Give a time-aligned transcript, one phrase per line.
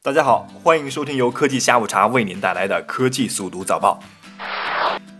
[0.00, 3.98] 大家好，欢迎收听由科技下午茶为您带来的科技速读早报。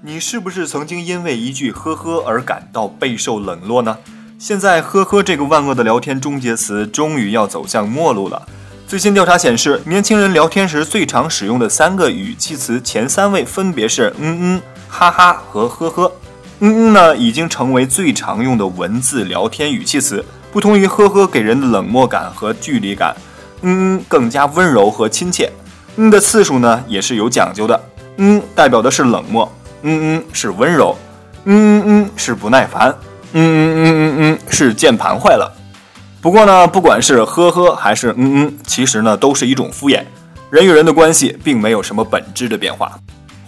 [0.03, 3.99] 你是不是曾经因为一句“呵呵”而感到备受冷落呢？
[4.39, 8.47] 现在“呵呵”这个万恶的聊天终结词终于要走向末路了。
[8.87, 16.13] 最新调查显示，年轻人聊天时最常使用的三个语气词前三位分别是“嗯嗯”“哈哈”和“呵呵”。
[16.61, 23.17] 嗯嗯呢，已经成为最常用的文字聊天语气词，不同于“呵呵”给人的冷漠感和距离感。
[23.63, 25.51] 嗯嗯，更加温柔和亲切。
[25.97, 27.81] 嗯的次数呢，也是有讲究的。
[28.19, 29.51] 嗯代表的是冷漠，
[29.83, 30.97] 嗯嗯是温柔，
[31.45, 32.95] 嗯嗯嗯是不耐烦，
[33.33, 35.53] 嗯嗯嗯嗯嗯是键盘坏了。
[36.21, 40.03] 不过呢，不管是呵呵还是嗯嗯，其实呢都是一种敷衍。
[40.51, 42.99] 人与人的关系并没有什么本质的变化。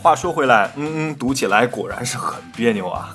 [0.02, 3.14] 话说回来，嗯嗯读起来果然是很别扭啊。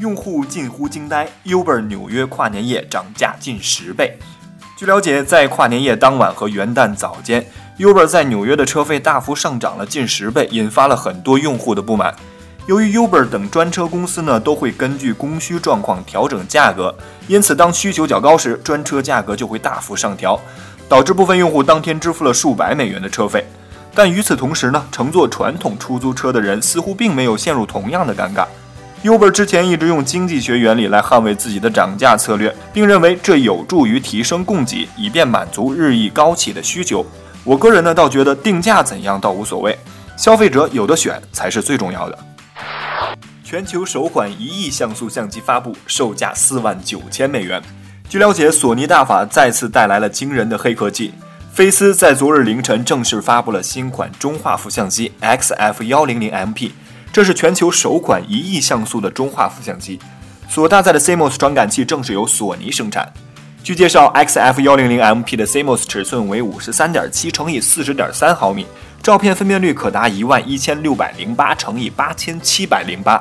[0.00, 4.18] 用户近乎惊呆，Uber 纽约跨年夜涨价近十倍。
[4.78, 7.44] 据了解，在跨年夜当晚和元旦早间
[7.80, 12.14] ，Uber 在纽约的车费大幅上涨了近十倍，引发了很多用户的不满。
[12.66, 20.38] 由于 Uber 等专车公司呢都会根据供需状况调整价格，因此当需求较高时，专车价格就会大幅上调，
[20.88, 23.44] 导致部分用户当天支付了数百美元的车费。
[23.92, 28.46] 但与此同时呢，乘坐传统出租车的人似乎并没有陷入同样的尴尬。
[29.04, 37.06] Uber 之前一直用经济学原理来捍卫自己的涨价策略，并认为这有助于提升供给，以便满足日益高企的需求。
[37.44, 39.78] 我个人呢，倒觉得定价怎样倒无所谓，
[40.16, 42.18] 消费者有的选才是最重要的。
[43.44, 47.62] 全球首款一亿像素相机发布，售价四万九千美元。
[48.08, 51.14] 据了解，索尼大法再次带来了惊人的黑科技。
[51.52, 56.72] 飞思在昨日凌晨正式发布了新款中画幅相机 XF 幺零零 MP。
[57.18, 59.98] 这是全球首款一亿像素的中画幅相机，
[60.48, 63.12] 所搭载的 CMOS 传感器正是由索尼生产。
[63.64, 68.64] 据介绍，XF 幺零零 MP 的 CMOS 尺寸为五十三点七乘以四十点三毫米，
[69.02, 73.20] 照片分辨率可达一万一千六百零八乘以八千七百零八。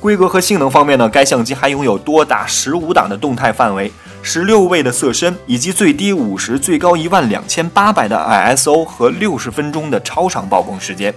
[0.00, 3.90] 规格和性能方面呢，该相机还拥有多达十五档的动态范围、
[4.20, 11.14] 十六位的色深，以及最低五十、最高一万两千八百的 ISO 和六十分钟的超长曝光时间。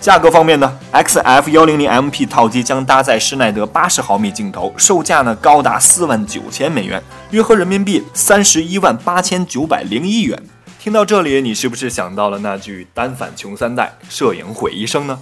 [0.00, 10.40] 价格方面呢，XF 幺零零 MP 套机将搭载施耐德八十毫米镜头，售价呢高达四万九千美元，约合人民币三十一万八千九百零一元。
[10.78, 15.18] 听到这里，你是不是想到了那句“单反穷三代，摄影毁一生”呢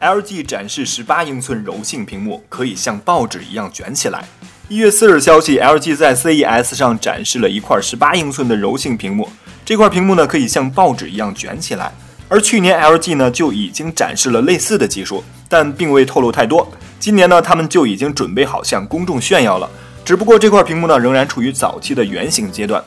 [0.00, 4.24] ？LG 展示十八英寸柔性屏幕，可以像报纸一样卷起来。
[4.68, 9.28] 一月四日消息，LG 在 CES 上展示了一块十八英寸的柔性屏幕，
[9.64, 11.92] 这块屏幕呢可以像报纸一样卷起来。
[12.28, 16.66] 而去年 LG 呢就已经展示了类似的技术，但并未透露太多。
[16.98, 19.68] 今年呢，他们就已经准备好向公众炫耀了。
[20.04, 22.82] 只不过这块屏幕呢仍然处于早期的原型阶段。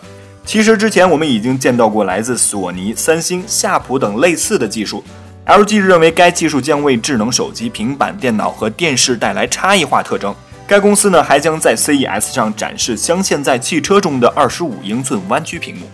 [0.46, 5.03] 其实之前我们已经见到过来自索尼、三星、夏普等类似的技术。
[5.46, 10.34] LG 认为该技术将为智能手机、平板电脑和电视带来差异化特征。
[10.68, 15.90] 该公司呢还将在 CES 上展示镶嵌在汽车中的25英寸弯曲屏幕。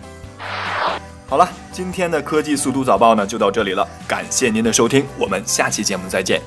[1.27, 6.39] 好了，今天的科技速度早报呢就到这里了，感谢您的收听，我们下期节目再见。